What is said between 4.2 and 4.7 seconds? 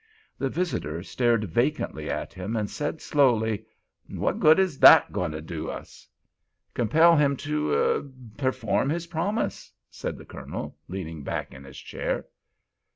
good